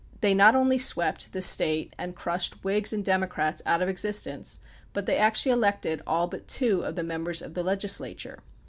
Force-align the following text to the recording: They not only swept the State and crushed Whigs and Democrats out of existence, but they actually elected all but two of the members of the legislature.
They 0.21 0.33
not 0.33 0.55
only 0.55 0.79
swept 0.79 1.31
the 1.31 1.43
State 1.43 1.93
and 1.95 2.15
crushed 2.15 2.63
Whigs 2.63 2.91
and 2.91 3.05
Democrats 3.05 3.61
out 3.67 3.83
of 3.83 3.87
existence, 3.87 4.57
but 4.93 5.05
they 5.05 5.17
actually 5.19 5.51
elected 5.51 6.01
all 6.07 6.25
but 6.25 6.47
two 6.47 6.81
of 6.83 6.95
the 6.95 7.03
members 7.03 7.43
of 7.43 7.53
the 7.53 7.61
legislature. 7.61 8.39